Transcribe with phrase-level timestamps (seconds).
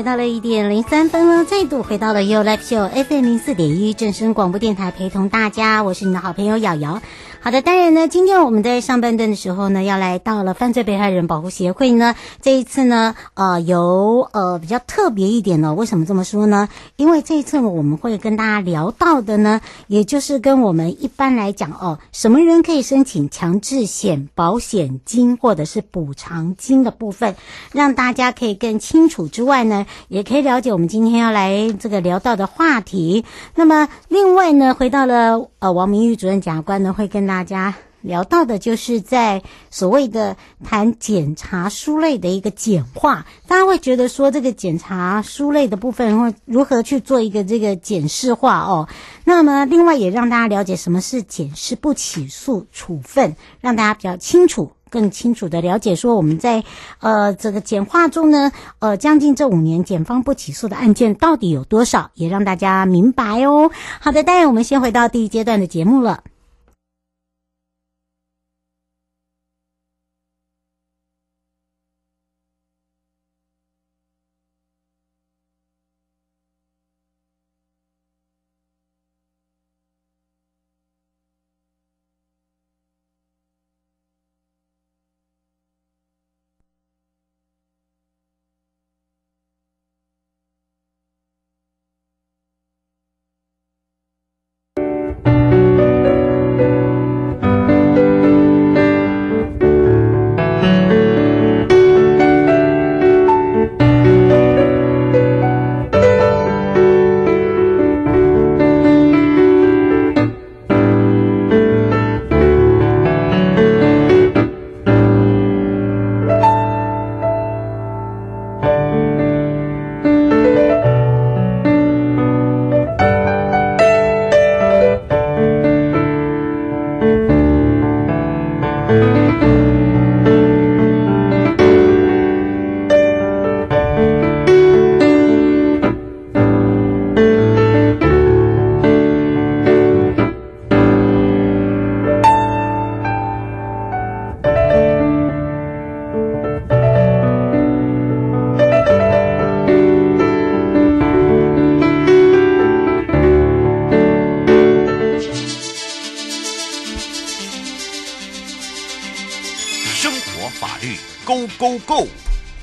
[0.00, 7.02] 来到了一点零三分了，再度回到了 You Like Show FM 零四点一正声广播电台，陪同大家，我是你的好朋友瑶瑶。
[7.42, 12.14] 好的，当然呢，今天我们在上半段的时候呢，要来到了犯罪被害人保护协会呢。
[12.42, 15.72] 这一次呢，呃，有呃比较特别一点呢。
[15.72, 16.68] 为什么这么说呢？
[16.96, 27.36] 因为这一次我们会跟大家聊到的呢，也就是跟我们一般来讲哦，什么人可以申请强制险保险金或者是补偿金的部分，
[27.72, 33.24] 让大家可以更清楚之外呢，也可以了解我们今天要来这个聊到的话题。
[33.54, 48.88] 那么另外呢，回到了呃王明玉主任检察官呢，会跟大家聊到的就是在所谓的谈检查书类的一个简化，大家会觉得说这个检查书类的部分会如何去做一个这个检视化哦。
[49.24, 56.64] 那么另外也让大家了解什么是检视不起诉处分，让大家比较清楚、更清楚的了解说我们在
[56.98, 63.70] 呃这个简化中呢，呃将近这五年检方不起诉的案件到底有多少，也让大家明白哦。
[64.00, 66.24] 好的，当然我们先回到第一阶段的节目了。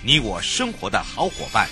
[0.08, 1.68] 你我生活的好伙伴，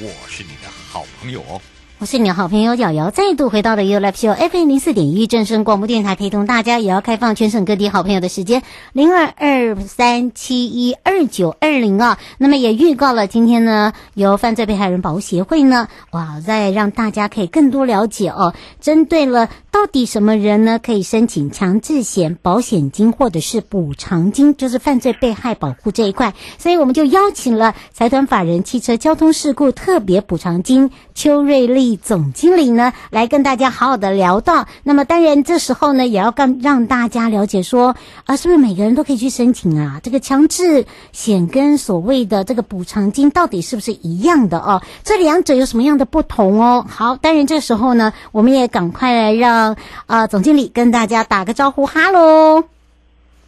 [0.00, 1.60] 我是你的好朋友哦。
[2.00, 12.18] 我是你的好朋友瑶瑶，再度回到了 U Live Show FM 零四点一正声广播电台，陪同大家，也要开放全省各地好朋友的时间零二二三七一二九二零啊。
[12.38, 31.96] 那么也预告了今天呢，由犯罪被害人保护协会呢，哇，再让大家可以更多了解哦，针对了到底什么人呢可以申请强制险保险金或者是补偿金，就是犯罪被害保护这一块，所以我们就邀请了财团法人汽车交通事故特别补偿金邱瑞丽。
[31.96, 34.68] 总经理呢，来跟大家好好的聊到。
[34.84, 39.98] 那么当然这时候呢，也要让让大家了解说啊，是不是每个人都可以去申请啊？
[40.04, 44.82] 这个强制险跟所谓的这个补偿金到底是不是一样的哦？
[45.02, 46.86] 这两者有什么样的不同哦？
[46.88, 49.63] 好，当然这时候呢，我们也赶快来让
[50.06, 52.64] 啊总经理跟大家打个招呼，哈喽。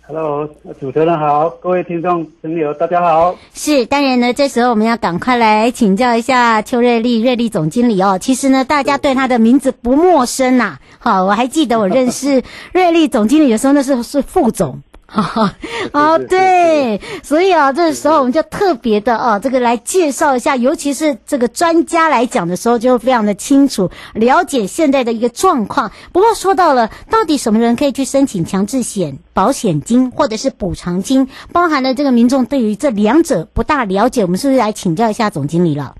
[0.08, 0.48] Hello，
[0.78, 3.34] 主持人好，各位听众朋友大家好。
[3.52, 8.16] 是，当然呢，这时候我们要赶快来请教一下邱瑞丽瑞丽总经理哦。
[8.16, 10.80] 其实呢，大家对他的名字不陌生呐、啊。
[11.00, 12.40] 好，我还记得我认识
[12.72, 14.80] 瑞丽总经理的时候，那是是副总。
[15.92, 21.16] 哦，对，所以啊，这个时候我们就特别的啊，这个来介绍一下，尤其是。
[21.26, 25.90] 这个专家来讲的时候，就非常的清楚了解现在的一个状况。
[26.12, 30.50] 不过说到了，到底什么人可以去申请强制险保险金或者是。
[30.50, 34.48] 补偿金，包含了这个民众对于这两者不大了解，我们是。
[34.48, 34.58] 不是。
[34.58, 35.94] 来请教一下总经理了？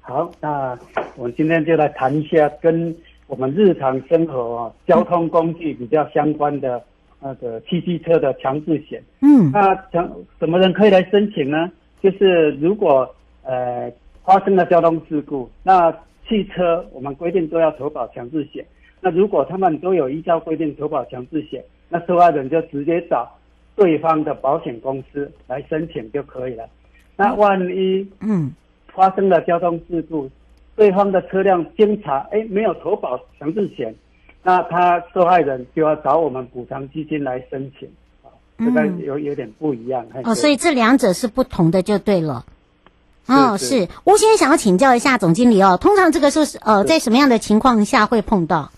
[0.00, 0.76] 好，那
[1.16, 2.94] 我们今天就来谈一下跟
[3.26, 6.82] 我们日常生活啊交通工具比较相关的。
[7.20, 11.70] 那个汽机车的强制险，嗯，那强什么人可以来申请呢？
[12.00, 13.12] 就是如果
[13.42, 13.90] 呃
[14.24, 15.90] 发生了交通事故，那
[16.28, 18.64] 汽车我们规定都要投保强制险。
[19.00, 23.28] 那如果他们都有依照规定投保强制险，那受害人就直接找
[23.74, 26.68] 对方的保险公司来申请就可以了。
[27.16, 28.52] 那万一嗯
[28.94, 30.30] 发生了交通事故，
[30.76, 33.92] 对方的车辆经查，哎没有投保强制险。
[34.48, 37.86] 那他受害人就要找我们补偿基金来申请，
[38.22, 40.06] 啊，这个有有点不一样。
[40.24, 42.46] 哦，所以这两者是不同的，就对了。
[43.26, 43.86] 哦，是。
[44.04, 48.70] 吴先生想要请教一下总经理哦，通常这个是呃，在什么样的情况下会碰到？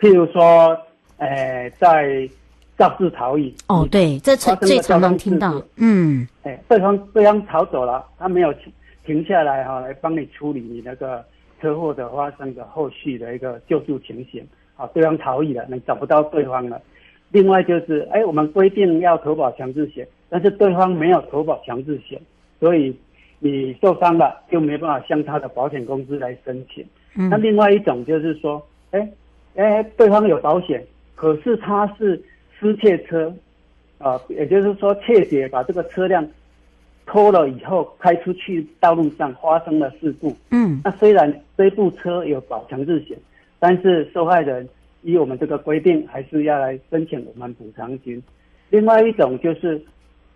[0.00, 0.76] 譬如说，
[1.18, 2.28] 呃，在
[2.76, 3.54] 肇事逃逸。
[3.68, 5.62] 哦，对，这最最常常听到。
[5.76, 6.26] 嗯。
[6.42, 8.52] 哎，对方对方逃走了，他没有
[9.06, 11.24] 停下来哈，来帮你处理你那个。
[11.60, 14.46] 车祸的发生的后续的一个救助情形，
[14.76, 16.80] 啊，对方逃逸了，你找不到对方了。
[17.30, 22.20] 另外就是，哎，我们规定要投保强制险，但是对方没有投保强制险，
[22.58, 22.96] 所以
[23.38, 26.84] 你受伤了就没办法向他的保险公司来申请。
[27.16, 27.28] 嗯。
[27.28, 28.60] 那另外一种就是说，
[28.90, 29.08] 哎，
[29.54, 30.84] 哎，对方有保险，
[31.14, 32.20] 可是他是
[32.58, 33.32] 失窃车，
[33.98, 36.26] 啊，也就是说窃贼把这个车辆。
[37.10, 43.18] 偷了以后开出去道路上发生了事故，嗯，那虽然这部车有保强制险，
[43.58, 44.68] 但是受害人
[45.02, 48.22] 依我们这个规定还是要来申请我们补偿金。
[48.68, 49.82] 另外一种就是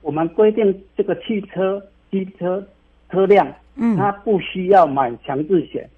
[0.02, 1.80] 我们规定这个汽车、
[2.10, 2.66] 机车
[3.08, 5.88] 车辆，嗯，它不需要买强制险，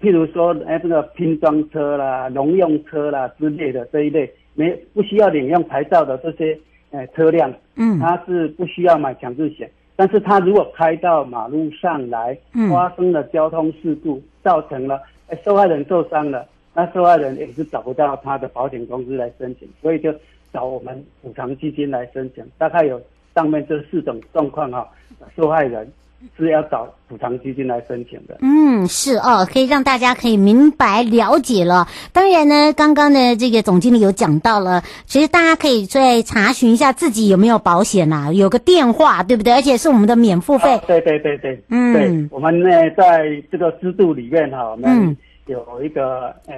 [0.00, 6.58] 譬如说哎这个拼装车啦、农用车啦之类的这一类没不需要领用牌照的这些
[6.90, 9.70] 呃车辆，嗯，它是不需要买强制险。
[9.96, 12.36] 但是他如果开到马路上来，
[12.70, 15.00] 发生了交通事故，嗯、造成了
[15.44, 20.12] 受害人受伤了，那受害人也是找不到他的保险公司来申请，所以就
[20.52, 22.44] 找我们补偿基金来申请。
[22.58, 23.00] 大概有
[23.34, 24.88] 上面这四种状况哈，
[25.36, 25.90] 受害人。
[26.36, 28.38] 是要找补偿基金来申请的。
[28.40, 31.86] 嗯，是哦，可以让大家可以明白了解了。
[32.12, 39.52] 当然呢，刚刚呢这个总经理有讲到了，其实大家可以再查询一下自己有没有保险呐、啊，有个电话，对不对？
[39.52, 40.74] 而且是我们的免付费。
[40.74, 45.16] 啊、对对对对，嗯，对，我们呢在这个制度里面哈，我们
[45.46, 46.54] 有一个呃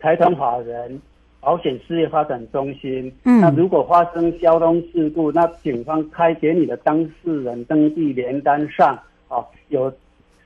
[0.00, 1.00] 财团法人。
[1.42, 3.12] 保险事业发展中心。
[3.24, 8.96] 嗯，那如果发生交通事故，那警方开给你的当事人登记联单上，
[9.28, 9.92] 哦，有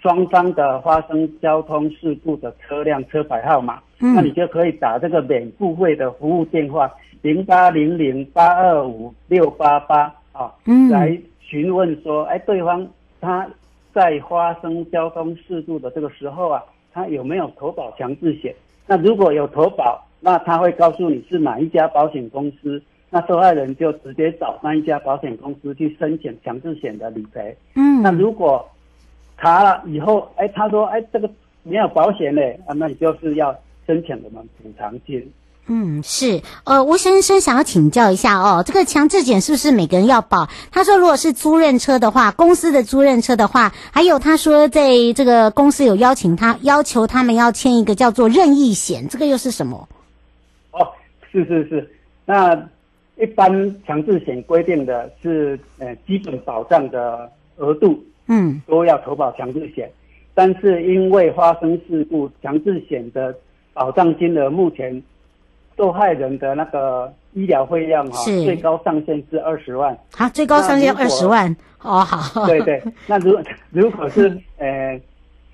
[0.01, 6.91] 双方的发生交通事故的车辆车牌号码，嗯，那你就可以打这个免付费的服务电话
[7.21, 12.89] 零八零零八二五六八八啊，嗯，来询问说，哎，对方
[13.21, 13.47] 他
[13.93, 18.55] 在发生交通事故的这个时候啊，他有没有投保强制险？
[18.87, 27.57] 那如果有投保，那他会告诉你是哪一家保险公司，那受害人就直接找那一家保险公司去申请强制险的理赔。
[27.77, 28.69] 嗯，那如果
[29.39, 31.31] 查了以后，哎，他说，哎，这个
[31.63, 33.57] 没有保险嘞，啊，那你就是要
[33.87, 35.25] 申请我们补偿金。
[35.69, 40.49] 嗯，是，呃，吴先生想要请教一下哦，这个强制险是不是每个人要保？
[40.73, 49.89] 他说，如果是租赁车的话，公司的租赁车的话，还有他说，在这个公司有邀请他，要求他们要签一个叫做任意险，这个又是什么？
[51.41, 51.91] 哦，是是是，
[52.25, 52.69] 那
[53.17, 59.91] 一般强制险规定的是，呃，基本保障的额度，嗯，都要投保强制险，
[60.35, 63.35] 但是因为发生事故，强制险的
[63.73, 65.03] 保障金额目前。
[65.79, 69.95] 受害人的那个医疗费用哈，最高上限是二十万。
[70.11, 71.55] 好，最高上限二十万。
[71.83, 72.47] 哦，好。
[72.47, 73.39] 对对， 那如
[73.71, 74.99] 如果是呃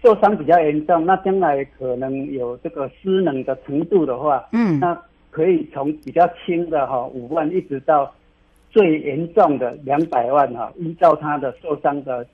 [0.00, 4.96] 受伤比较严重，那将来可能有这个失能的程度的话，嗯，那
[5.32, 8.14] 可以从比较轻的哈五万，一直到
[8.70, 12.24] 最严重的两百万哈，依照他的受伤的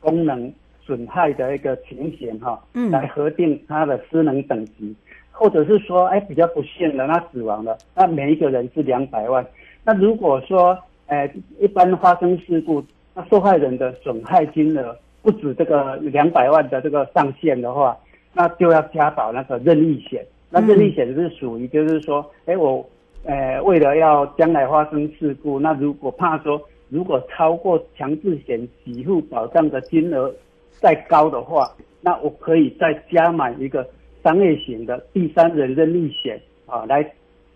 [0.00, 4.96] 功能损害的一个情形哈，嗯，来核定他的失能等级。
[5.38, 9.46] 或者是说，哎，比较不幸的，那死亡了，那每一个人是两百万。
[9.84, 12.82] 那如果说，呃，一般发生事故，
[13.14, 17.94] 那受害人的损害金额不止这个两百万的这个上限的话，
[18.32, 20.24] 那就要加保那个任意险。
[20.50, 22.88] 那任意险是属于就是说，哎、嗯，我，
[23.24, 30.32] 呃，为了要将来发生事故，那如果怕说如果超过强制险给付保障的金额
[30.80, 33.86] 再高的话，那我可以再加买一个
[34.22, 37.02] 商业型的第三人任意险啊，来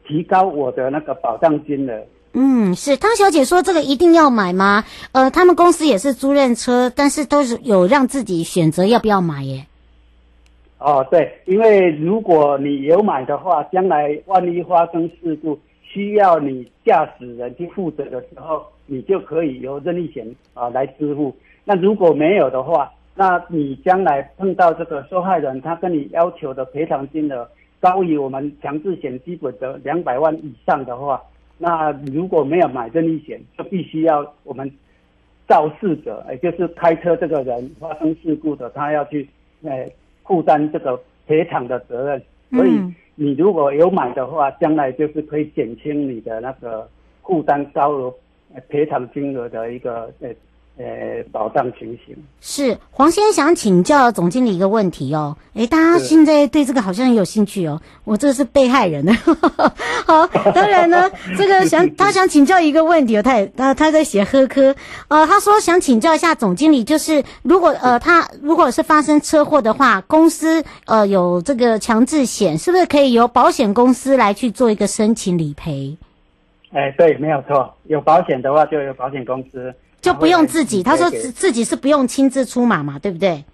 [0.07, 2.03] 提高我的那个保障金额。
[2.33, 4.85] 嗯，是汤小姐说这个一定要买吗？
[5.13, 9.67] 呃，他们公司也是租赁车，但是都是有让自己选择要不要买耶。
[10.81, 21.37] 哦，对，因为如果你有买的话，将来万一发生事故需要你驾驶人去负责的时候，你就可以由任意险啊来支付。
[21.65, 27.47] 那如果没有的话，那你将来碰到这个受害人，他跟你要求的赔偿金额
[27.79, 31.23] 高于我们强制险基本的两百万以上的话。
[31.59, 34.73] 那如果没有买任意险，就必须要我们
[35.47, 39.29] 肇事者，也就是开车这个人发生事故的，他要去
[39.63, 39.87] 呃
[40.25, 42.23] 负担这个赔偿的责任。
[42.51, 42.81] 所以
[43.15, 46.89] 你如果有买的话，将来就是可以减轻你的那个
[47.23, 48.15] 负担高额
[48.69, 50.29] 赔偿金额的一个呃。
[50.83, 55.37] 呃，保障情形是黄先生想请教总经理一个问题哦。
[55.53, 57.79] 哎，大家现在对这个好像很有兴趣哦。
[58.05, 59.13] 我这是被害人呢。
[60.07, 63.23] 好，当然呢， 这个想 他想请教一个问题哦。
[63.23, 64.75] 他也他他在写呵科
[65.09, 75.99] 呃，他说想请教一下总经理，就是如果呃他如果是发生车祸的话，公司呃有这个强制险，是不是可以由保险公司来去做一个申请理赔？
[76.73, 79.75] 哎，对，没有错，有保险的话就有保险公司。
[80.01, 83.45] 就不用自己，他说自自己是不用亲自出马嘛，对不对？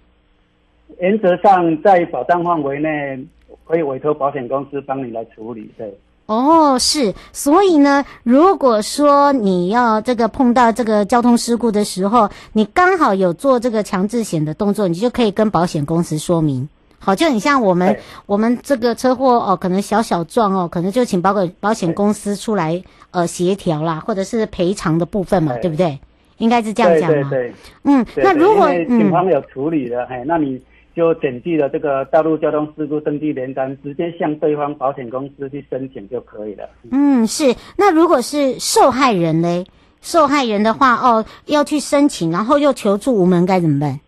[0.99, 3.19] 原则上，在保障范围内，
[3.65, 5.69] 可以委托保险公司帮你来处理。
[5.77, 5.93] 对。
[6.27, 16.67] 哦，是，所以呢，如果说你要这个碰到这个交通事故的时候，你刚好有做这个强制险的动作，你就可以跟保险公司说明。
[16.99, 25.99] 好，就很像我们我们这个车祸哦，可能小小撞哦，可能就请保险保险公司出来呃协调啦，或者是赔偿的部分嘛，对不对？
[26.37, 27.29] 应该是这样讲嘛？
[27.29, 30.61] 对对对，嗯，对对那如果警方有处理的，嘿、嗯，那你
[30.95, 36.69] 就检具了这个道路交通事故登记联单，直接向对方保险公司去申请就可以了。
[36.91, 37.55] 嗯，是。
[37.77, 39.65] 那如果是受害人嘞？
[39.99, 43.99] 受害人的话，哦，要去申请，然后又求助无门，该怎么办？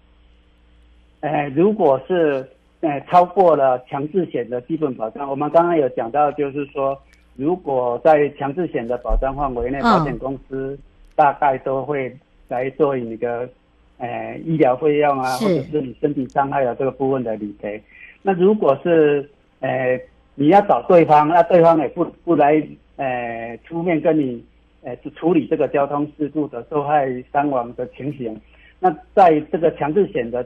[1.21, 2.47] 哎，如果是
[2.81, 6.97] 呃超过了强制险的基本保障，我们刚刚有讲到，就是说，
[7.35, 10.77] 如果在强制险的保障范围内，保险公司、哦。
[11.19, 12.15] 大概都会
[12.47, 13.49] 来做你的，
[13.97, 17.83] 呃，医疗费用啊，或者是你身体伤害的这个部分的理赔。
[18.21, 19.99] 那如果是，呃，
[20.35, 24.41] 你要找对方，那对方也不不来，呃，出面跟你，
[24.81, 28.39] 呃，处理这个交通事故的受害伤亡的情形。
[28.79, 30.41] 那在这个强制险的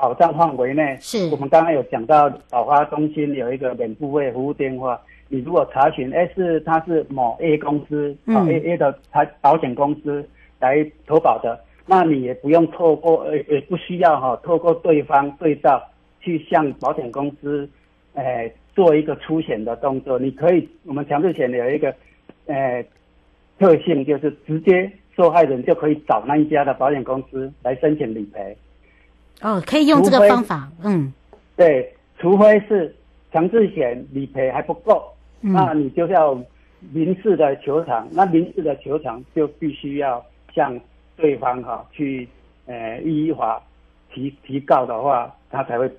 [0.00, 4.98] 保障范围内，是我们刚刚有讲到，保发中心有一个免付费服务电话。
[5.28, 10.26] 你如果查询，哎，是他是某 A 公司，啊 A A 的财保险公司
[10.58, 15.82] 来投保的，那你也不用透过，呃，也不需要哈，透过对方对照
[16.20, 17.68] 去向保险公司，
[18.14, 20.18] 呃，做一个出险的动作。
[20.18, 21.94] 你可以，我们强制险有一个，
[22.46, 22.82] 呃，
[23.58, 28.56] 特性就是直接受害人就可以找那一家的保险公司来申请理赔。
[29.42, 31.12] 哦，可以用这个方法，嗯，
[31.56, 32.94] 对，除非是
[33.32, 35.02] 强制险理赔还不够。
[35.40, 36.38] 嗯、那你就要
[36.92, 40.22] 民事的球场，那民事的球场就必须要
[40.54, 40.78] 向
[41.16, 42.28] 对方哈去
[42.66, 43.62] 呃依法
[44.12, 45.90] 提提告的话，他才会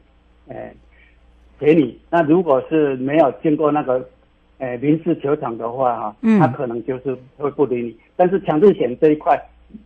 [0.48, 0.72] 呃
[1.58, 2.00] 给你。
[2.10, 4.08] 那如果是没有经过那个
[4.60, 7.98] 呃民事球场的话哈，他可能就是会不理你。
[8.16, 9.42] 但是强制险这一块。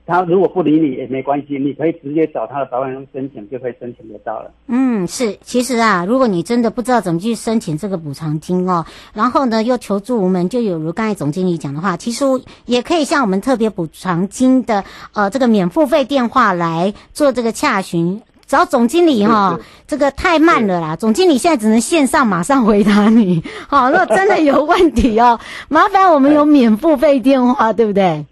[0.05, 4.51] 他如果不理你也没关系，你可以直接找他的保险公司申请，就可以申请得到了。
[4.67, 12.23] 嗯，是，其实啊，如果你真的不知道怎么去申请这个补偿金哦，然后呢又求助无门，就有如刚才总经理讲的话，其实
[12.65, 23.43] 也可以向我们特别补偿金的呃这个免付费电话来做这个洽询，找总经理哈、哦，这个太慢了啦， 总经理现在只能线上马上回答你。
[23.67, 28.25] 好，如果真的有问题哦，麻烦我们有免付费电话，对不对？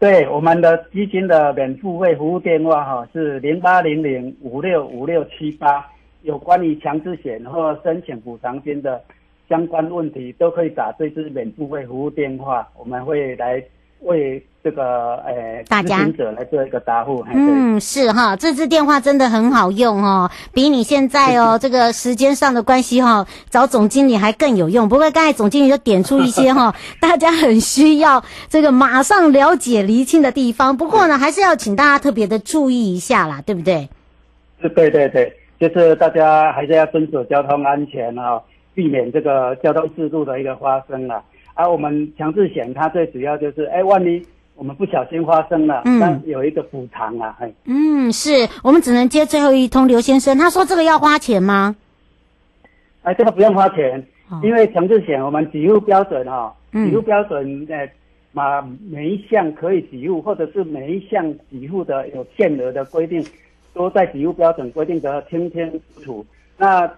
[0.00, 5.84] 对，我们的基金的免付费服务电话哈是零八零零五六五六七八，
[6.22, 9.02] 有关于强制险或申请补偿金的
[9.48, 13.60] 相关问题，都可以打这支免付费服务电话，我们会来
[14.02, 17.24] 为这个呃，大家者来做一个答复。
[17.32, 24.86] 嗯，是哈，这支电话真的很好用哦，比你现在哦 这个时间上的关系哈，找总经理还更有用。
[24.86, 30.76] 不过刚才总经理就点出一些哈， 大家很需要这个马上了解厘清的地方。
[30.76, 33.88] 不过呢，还是要请大家特别的注意一下啦，对不对？
[34.60, 38.38] 是，对对对，就是大家还是要遵守交通安全啊，
[38.74, 41.22] 避免这个交通事故的一个发生了。
[41.54, 44.22] 而、啊、我们强制险它最主要就是，哎，万一
[44.58, 48.30] 我们不小心发生了，嗯，那有一个补偿啊，哎，嗯，是
[48.64, 49.86] 我们只能接最后一通。
[49.86, 51.76] 刘先生他说这个要花钱吗？
[53.02, 57.88] 哎，这个不用花钱，哦、因为强制险我们给付标准哈、哦，给付标准呃，
[58.34, 58.60] 把
[58.90, 63.24] 每一项可以给付或者是每一项给付的有限额的规定，
[63.72, 66.26] 都在给付标准规定的清清楚楚。
[66.60, 66.90] 那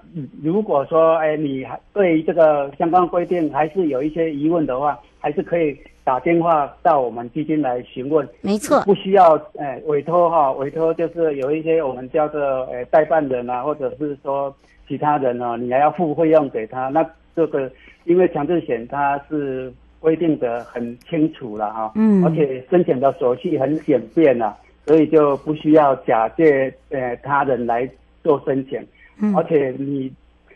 [0.43, 8.27] 如果说，哎，你还对于这个相关规定还是有一些疑问的话，还是可以打电话到我们基金来询问。
[8.41, 12.41] 没错，不需要，哎，委托哈，委托就是有一些我们叫做，
[12.73, 14.55] 哎，代办人啊，或者是说
[14.89, 16.89] 其他人呢、啊，你还要付费用给他。
[16.89, 17.71] 那这个
[18.05, 27.87] 因为强制险它是规定的很清楚了哈，嗯，而且申请的手续很简便啊，所以就不需要假借，呃，他人来
[28.25, 28.83] 做申请。
[29.21, 30.13] 嗯、而且你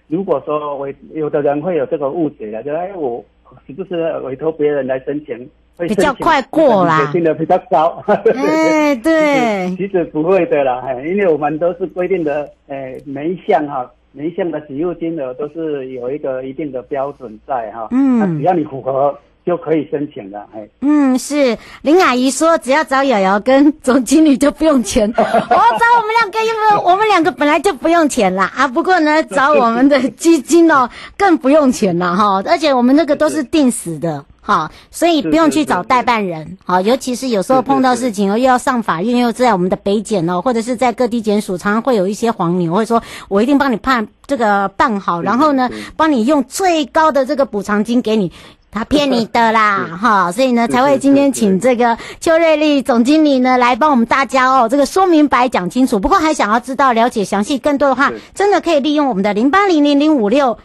[0.08, 3.24] 如果说委有的人会有这个误解的，就哎我
[3.66, 7.10] 是不是委托别人来申请会比较快过啦？
[7.12, 8.02] 定的比较高。
[8.06, 17.88] 哎，对， 其实不会的啦，因为我们都是规定的，哎，每一项哈，每一项的给付金额都是有一个一定的标准在哈。
[17.90, 19.16] 嗯，那只要你符合。
[19.44, 28.50] 就可以申请了，哎，嗯，是林阿姨说，只要找瑶瑶跟总经理就不用钱，我、 哦、找我们两个，因为 我们两个本来就不用钱啦。
[28.56, 28.66] 啊。
[28.66, 32.42] 不过呢，找我们的基金哦， 更不用钱了哈。
[32.46, 48.32] 而且我们那个都是定死的哈，所以不用去找代办人，好，尤其是有时候碰到事情哦，又要上法院，又在我们的北检哦，或者是在各地检署，常常会有一些黄牛，会说我一定帮你判这个办好，然后呢，帮你用最高的这个补偿金给你。
[48.74, 56.00] 他骗你的啦， 哈，所以呢才会今天请这个邱瑞丽总经理呢来帮我们大家哦，这个说明白讲清楚。
[56.00, 60.58] 不过还想要知道了解详细更多的话，真的可以利用我们的零八零零零五六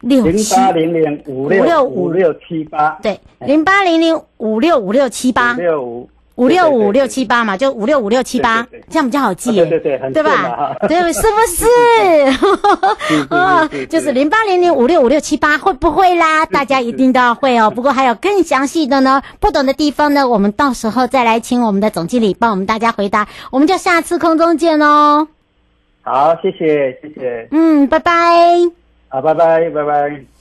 [0.00, 0.54] 六七。
[0.54, 5.52] 零八零零五六五六七八，对，零八零零五六五六七八。
[5.52, 6.08] 六五。
[6.38, 10.76] 五六五六七八嘛，就五六五六七八，这样比较好记耶，对对对，对吧？
[10.88, 11.66] 对，是不是？
[13.34, 16.46] 啊，就是零八零零五六五六七八，会不会啦？
[16.46, 17.70] 大家一定都要会哦。
[17.70, 23.26] 不过还有更详细的呢，不懂的地方呢，我们到时候再来请我们的总经理帮我们大家回答。
[23.50, 25.26] 我们就下次空中见哦。
[26.02, 27.48] 好，谢谢，谢谢。
[27.50, 28.12] 嗯，拜拜。
[29.08, 30.37] 好，拜拜，拜拜。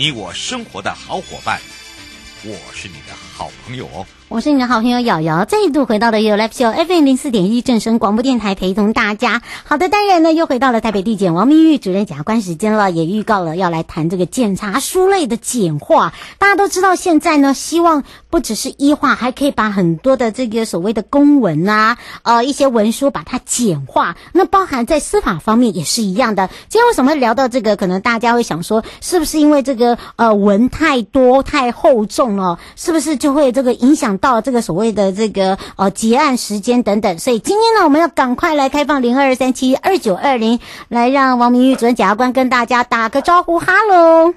[0.00, 1.60] 你我生活的好伙伴，
[2.42, 4.06] 我是你的好朋友哦。
[4.30, 9.42] 我是你的好朋友瑶瑶，再度回到了 You Live Show FM 零四点一正声广播电台，陪同大家。
[9.64, 16.14] 好的，当然呢，又回到了台北地检王明玉主任检察官时间了，也预告了要来谈这个检查书类的简化。
[16.38, 24.16] 大家都知道，现在呢，希望不只是医化，还可以把很多的这个所谓的公文啊，呃，一些文书把它简化。
[24.32, 26.48] 那包含在司法方面也是一样的。
[26.68, 27.74] 今天为什么聊到这个？
[27.74, 34.19] 可能大家会想说，是不是因为这个呃文太多太厚重了，是不是就会这个影响？
[34.20, 44.32] 到这个所谓的这个呃结案时间等等，所以今天呢，我们要赶快来开放零二三七二九二零，来让王明玉主任检察官跟大家打个招呼，哈喽，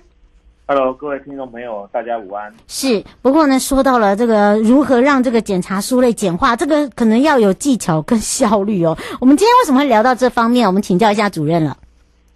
[0.65, 2.51] 哈喽，各位听众朋友，大家午安。
[2.67, 8.97] 是，不过呢，说到了这个如何让这个检查书类简化，这个可能要有技巧跟效率哦。
[9.19, 10.65] 我们今天为什么会聊到这方面？
[10.65, 11.77] 我们请教一下主任了。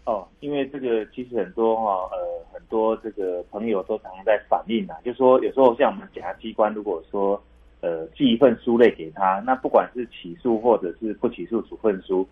[0.07, 2.17] 哦，因为这个其实很多哈呃。
[2.57, 7.41] 很多这个朋友都常常在反映啊，就说有时候像我们检察机关，如果说
[7.81, 12.27] 呃寄一份书类给他，那不管是起诉或者是不起诉处分书，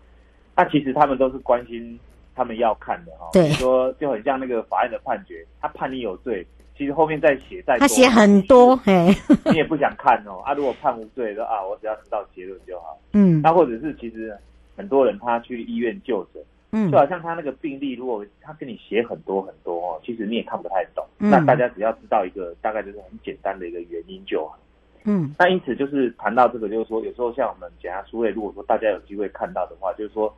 [0.56, 1.98] 那其实他们都是关心
[2.34, 3.30] 他们要看的哈。
[3.32, 3.48] 对。
[3.50, 6.44] 说就很像那个法院的判决，他判你有罪，
[6.76, 9.06] 其实后面再写再多，他写很多，嘿，
[9.46, 10.42] 你也不想看哦。
[10.44, 12.98] 啊，如果判无罪，说啊，我只要知道结论就好。
[13.12, 13.40] 嗯。
[13.40, 14.36] 那或者是其实
[14.76, 16.42] 很多人他去医院就诊。
[16.76, 21.02] 嗯，就好像他那个病例，如果他跟你写很多很多哦，其实你也看不太懂。
[21.18, 24.58] 嗯，那大家只要知道一个大概就是很简单的一个原因就好。
[25.04, 30.32] 嗯，那因此就是谈到这个，就是说有时候像我们检查书类，如果说大家有机会看到的话，就是说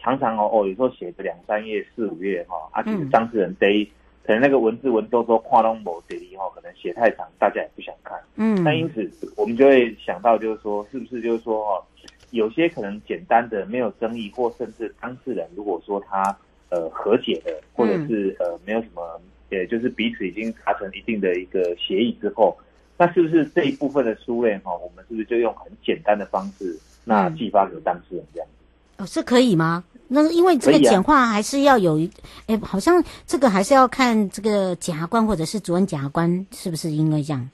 [0.00, 3.88] 常常哦哦，有时候写个两三页、四五页哈，啊，其实当事人得。
[4.26, 8.18] 可能那个文字文绉绉跨龙某这里哈，可能写太长，大家也不想看。
[8.36, 11.86] 嗯，那因此我们就会想到，就是说，是不是就是说哈，
[12.34, 16.36] 有些可能简单的没有争议，或甚至当事人如果说他
[16.68, 19.20] 呃和解的，或者是呃没有什么，
[19.50, 22.56] 也就是彼此已经达成一定的一个协议之后，
[22.98, 29.02] 那是不是这一部分的书类哈，我们是不是就用很简单的方式，那寄发给当事人这样子？
[29.02, 29.84] 哦，是可以吗？
[30.08, 31.98] 那因为这个简化还是要有，
[32.46, 37.48] 哎、啊，好像这个还是要看这个检察官或者是主任检察官是不是因为这样？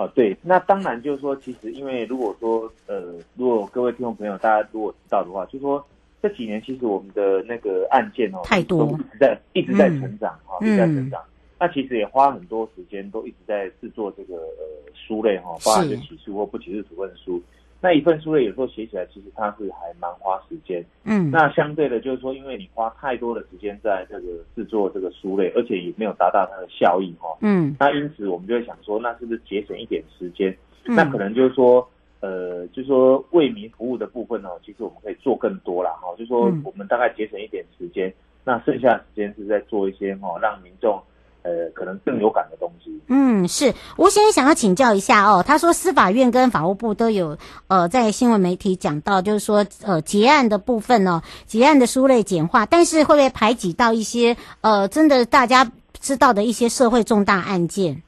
[0.00, 5.84] 哦，对，那当然就是说，其实因为如果说呃，如果各位听众朋友大家如果知道的话，就是说
[6.22, 11.22] 这几年其实我们的那个案件哦，太多，一直在一直在成长哈，一直在成长。
[11.58, 17.42] 那其实也花很多时间，都一直在制作这个呃书类哈，包含就起诉或不起诉处分书。
[17.82, 20.84] 那一份书类有时候写起来，其实它是还蛮花时间。
[21.04, 27.34] 嗯，那相对的，就是说，因为你花太多的时间在这个制作这个书类，而且也没有达到它的效益哈。
[27.40, 30.54] 嗯，那因此我们就会想说，那是不是节省一点时间？
[30.84, 31.88] 嗯，那可能就是说，
[32.20, 36.10] 呃，就是说为民服务的部分呢，其实我们可以做更多啦哈。
[36.18, 38.12] 就是说我们大概节省一点时间，
[38.44, 41.02] 那剩下的时间是在做一些哈，让民众。
[41.42, 43.00] 呃，可能更有感的东西。
[43.08, 45.42] 嗯，是，吴先生想要请教一下哦。
[45.46, 47.36] 他说，司法院跟法务部都有
[47.68, 58.02] 呃，在新闻媒体讲到，就是说呃，结案的部分呢、哦，结案的书类简化，但是会不会排挤到一些呃，真的大家知道的一些社会重大案件？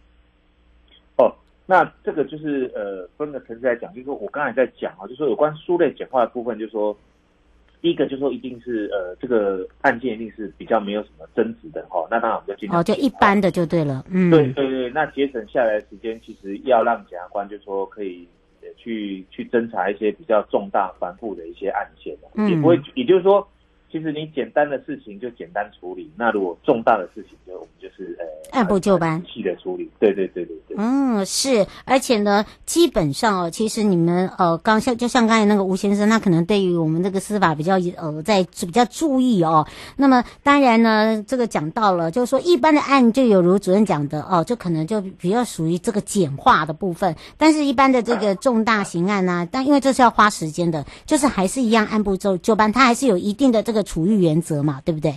[1.16, 1.33] 哦，
[1.66, 6.97] 那这个就是呃，分个层次来讲，就是说我刚才在讲啊，就是说有关书类简化的部分，就是说。
[7.83, 12.09] 第一个就是说，一定是呃，这个案件一定是比较没有什么争执的哈、哦。
[12.11, 14.05] 那当然我们就尽量哦，就一般的就对了。
[14.09, 14.90] 嗯，对对对。
[14.90, 18.27] 那节省下来的时间，其实要让检察官就说可以
[18.79, 23.47] 去去侦查一些比较重大繁复的一些案件，嗯，也不会，也就是说。
[23.93, 29.91] 其实你简单的事情就简单处理，那如果重大的事情就我们就是呃按部就班细的处理。
[30.01, 30.77] 对对对对对。
[30.79, 39.67] 嗯，是，而且呢，基本上哦，其实你们呃刚像就像刚才那个吴先生，他可能对于我们这个司法比较呃在比较注意哦。
[39.97, 47.15] 那么当然呢，这个讲到了，就是说一般的案就有如主任讲的哦，就可能就比较属于这个简化的部分。
[47.37, 53.82] 但是一般的这个重大刑案呢、啊，但因为这是要花时间的，就是还是一样按部就就班，它还是有一定的这个。
[53.83, 55.11] 处遇原则嘛，对不对？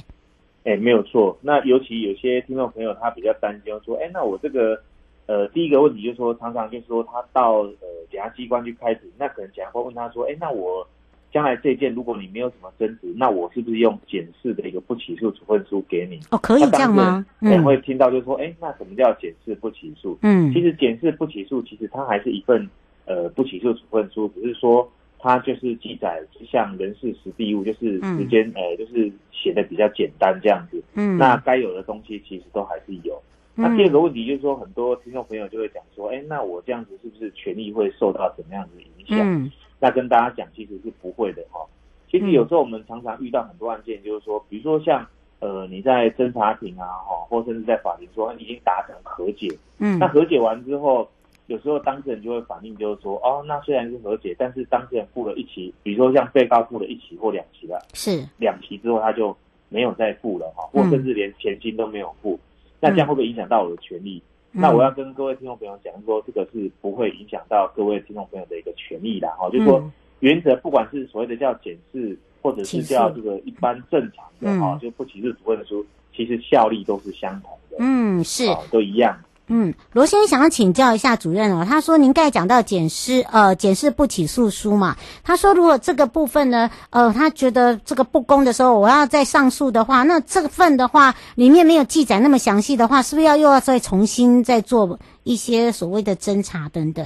[0.64, 1.38] 哎、欸，没有错。
[1.42, 4.82] 那尤其有些听众朋友他比较担心，说，哎、欸，那我这个，
[5.28, 10.88] 呃，第一个问题就是说，常常就是说他到呃检察机关去开庭，那可能检察官问他说，哎、欸，那我
[11.32, 16.20] 将来这件如果你没有什么争执，那我是不是用检视的一个不起诉处分书给你？
[16.32, 17.24] 哦，可以这样吗？
[17.42, 20.18] 嗯，会听到就是说，哎、欸，那什么叫检视不起诉？
[20.24, 22.68] 嗯，其实检视不起诉，其实它还是一份
[23.06, 24.90] 呃不起诉处分书，只是说。
[25.26, 30.80] 它就是记载像人事时地物，就是时间，呃、就是写的比较简单这样子。
[30.94, 33.20] 嗯，那该有的东西其实都还是有。
[33.56, 39.18] 嗯、那第二个问题就是说，很多听众朋友就会讲说，哎、欸，那我这样子是不是权益会受到怎么样的影响？
[39.28, 41.60] 嗯，那跟大家讲，其实是不会的哈。
[42.08, 45.04] 其实有时候我们常常遇到很多案件，就是说，比如说像
[45.40, 49.48] 呃你在侦查庭啊，哈，或甚至在法庭说你已经达成和解，
[49.80, 51.10] 嗯，那和解完之后。
[51.48, 58.28] 有时候当事人就会反映，就是说，哦，那虽然是和解，但是当事人付了一期，比如说像被告付了一期或两期了，是。
[58.38, 59.36] 两期之后他就
[59.70, 62.40] 没有再付了哈，或甚至连钱金都没有付，嗯、
[62.80, 64.22] 那这样会不会影响到我的权利？
[64.54, 69.84] 嗯、那我要跟各位听众朋友讲说，这个是不会影响到各位听众朋友的一个权利的哈，就是说
[70.22, 78.46] 原则不管是所谓的叫检视，或者是叫这个一般正常的哈，就不歧视处分书，其实效力都是相同的，嗯，是。
[78.72, 79.16] 都一样。
[79.48, 81.64] 嗯，罗先生想要请教一下主任哦。
[81.70, 97.06] 他说您刚才讲到检视呃检视不起诉书嘛，他说如果这个部分呢，呃，他觉得这个不公的时候，我要再上诉的话，那这份的话里面没有记载那么详细的话，是不是要又要再重新再做一些所谓的侦查等等？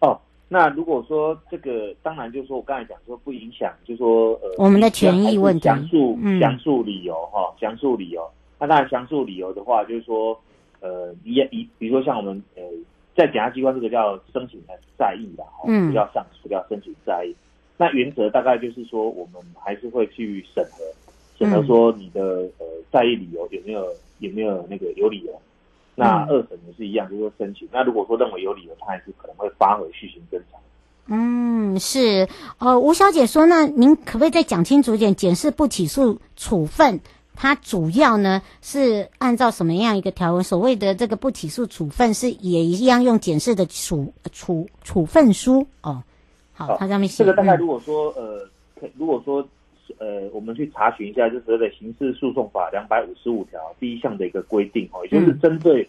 [0.00, 8.28] 哦，那如果说这个，当然就是说我刚才讲说不影响，就是说呃我们的权益问题，详述详述理由哈，详述理由。
[8.58, 10.36] 那当然详述理由的话，就是说。
[10.80, 12.62] 呃，一一，比如说像我们呃，
[13.16, 17.34] 在检察机关这个叫申请的再议的哈，不叫上诉，叫申请在意。
[17.76, 20.84] 那原则大概就是说，我们还是会去审核，
[21.38, 23.86] 审核说你的呃在意理由有没有
[24.18, 25.32] 有没有那个有理由。
[25.94, 27.68] 那二审也是一样，就是说申请。
[27.72, 30.58] 那如果说认为有理由，他还是可能会发回续行侦查。
[31.08, 32.28] 嗯，是。
[32.58, 35.12] 呃，吴小姐说那，您可不可以再讲清楚一点？
[35.14, 37.00] 检视不起诉处分，
[37.40, 40.42] 它主要呢是按照什么样一个条文？
[40.42, 46.02] 所谓的这个不起诉处分，是也一样用检视的处处处分书哦。
[46.52, 47.22] 好，它上面写。
[47.22, 48.40] 这个大概如果说、嗯、
[48.80, 49.40] 呃，如果说
[49.98, 55.88] 呃，我们去查询一下，就是的刑事诉讼法两百五十五条第一项的一个规定哦，也就是针对。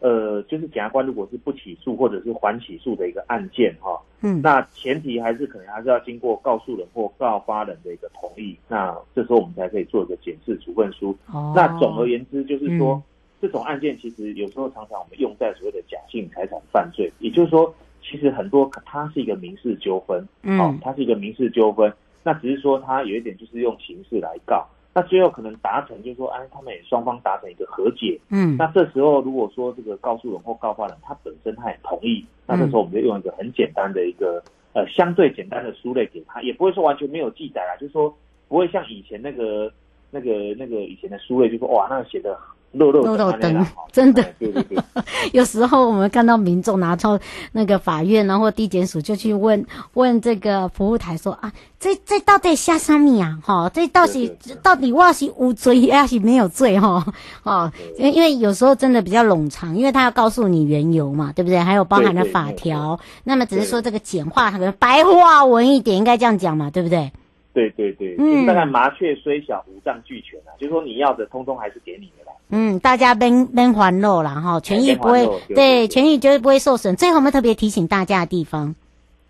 [0.00, 11.14] 嗯呃，就是检察官如果是不起诉或者是缓起诉的一个案件哈，嗯，那前提还是可能还是要经过告诉人或告发人的一个同意，那这时候我们才可以做一个检视处分书。
[11.32, 13.02] 哦，那总而言之就是说，嗯、
[13.42, 21.92] 这种案件其实有时候常常我们用在所谓的假性财产犯罪，也就是说，其实很多它是一个民事纠纷，嗯，哦，它是一个民事纠纷，
[22.24, 24.66] 那只是说它有一点就是用刑事来告。
[24.92, 28.20] 那最后可能达成，就是说，哎，他们也双方达成一个和解。
[28.30, 38.12] 嗯，那这时候如果说这个告诉人或告发人他本身他也同意，那这时候我们就用一个很简单的一个呃相对简单的书类给他，也不会说完全没有记载啦，就是说
[38.48, 39.72] 不会像以前那个
[40.10, 42.38] 那个那个以前的书类，就是说哇，那个写的。
[42.72, 44.78] 漏漏灯， 真的，对对对。
[45.32, 47.18] 有时候我们看到民众拿到
[47.52, 53.38] 那个法院，然后地检署就去问问这个服务台说啊，这这到底下什么啊？
[53.42, 56.78] 哈，这到底到底我是无罪还是没有罪？
[56.78, 57.04] 哈，
[57.42, 61.58] 哦，因因为有时候真的比较冗长，因为他要告诉你缘由嘛，对不对？
[61.58, 67.10] 还有包含了法条，那么只是说这个简化，可能白话文一点，应该这样讲嘛，对不对？
[67.52, 72.29] 对对对，嗯，大概麻雀虽小，五脏俱全啊，就是说你要的，通通还是给你的啦。
[72.50, 76.96] 嗯，大家边边还漏了哈，权益不会对权益绝对不会受损。
[76.96, 78.74] 最后我们特别提醒大家的地方，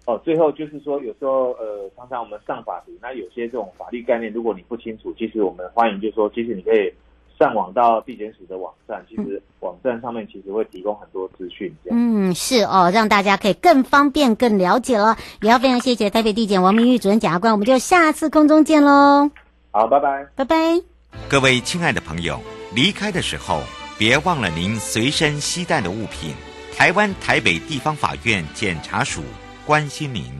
[0.07, 6.93] 哦，最后就是说，有时候呃，常常我们上法庭，那有些这种法律概念，如果你不清楚，其实我们欢迎就是说，其实你可以
[7.39, 11.73] 上网到地检署的网站，其实网站上面其实会提供很多资讯。
[11.91, 15.17] 嗯，是哦，让大家可以更方便、更了解了。
[15.43, 19.31] 也要非常谢谢台北地检王明玉主任检察官，我们就下次空中见喽。
[19.73, 20.83] 好，拜拜，拜拜，
[21.29, 22.43] 各位亲爱的朋友。
[22.73, 23.65] 离开的时候，
[23.99, 26.35] 别忘了您随身携带的物品。
[26.77, 29.23] 台湾台北地方法院检察署
[29.67, 30.33] 关心您。